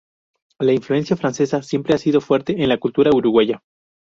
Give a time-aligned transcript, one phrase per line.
[0.57, 3.61] La influencia francesa siempre ha sido fuerte en la cultura uruguaya.